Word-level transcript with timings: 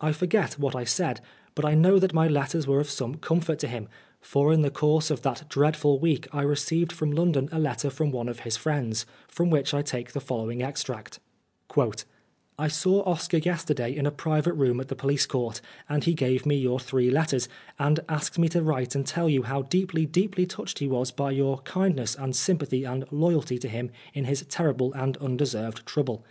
I 0.00 0.12
forget 0.12 0.56
what 0.56 0.76
I 0.76 0.84
said, 0.84 1.20
but 1.56 1.64
I 1.64 1.74
know 1.74 1.98
that 1.98 2.12
my 2.14 2.28
letters 2.28 2.64
were 2.64 2.78
of 2.78 2.88
some 2.88 3.16
comfort 3.16 3.58
to 3.58 3.66
him, 3.66 3.88
for 4.20 4.52
in 4.52 4.62
the 4.62 4.70
course 4.70 5.10
of 5.10 5.22
that 5.22 5.48
dreadful 5.48 5.98
week 5.98 6.28
I 6.32 6.42
received 6.42 6.92
from 6.92 7.10
London 7.10 7.48
a 7.50 7.58
letter 7.58 7.90
from 7.90 8.12
one 8.12 8.28
of 8.28 8.38
his 8.46 8.56
friends, 8.56 9.04
from 9.26 9.50
which 9.50 9.74
I 9.74 9.82
take 9.82 10.12
the 10.12 10.20
following 10.20 10.62
extract:" 10.62 11.18
I 12.56 12.68
saw 12.68 13.02
Oscar 13.02 13.38
yesterday 13.38 13.92
in 13.96 14.06
a 14.06 14.12
private 14.12 14.52
room 14.54 14.78
at 14.78 14.86
the 14.86 14.94
police 14.94 15.26
court, 15.26 15.60
and 15.88 16.04
he 16.04 16.14
gave 16.14 16.46
me 16.46 16.54
your 16.54 16.78
three 16.78 17.10
letters, 17.10 17.48
and 17.76 17.98
asked 18.08 18.38
me 18.38 18.48
to 18.50 18.62
write 18.62 18.94
and 18.94 19.04
tell 19.04 19.28
you 19.28 19.42
how 19.42 19.62
deeply, 19.62 20.06
deeply 20.06 20.46
touched 20.46 20.78
he 20.78 20.86
was 20.86 21.10
by 21.10 21.32
your 21.32 21.58
kindness 21.62 22.14
and 22.14 22.36
sympathy 22.36 22.84
and 22.84 23.06
loyalty 23.10 23.58
to 23.58 23.66
125 23.66 23.66
Oscar 23.66 23.88
Wilde 23.88 24.20
him 24.20 24.22
in 24.22 24.28
his 24.28 24.44
terrible 24.46 24.92
and 24.92 25.16
undeserved 25.16 25.84
trouble. 25.84 26.24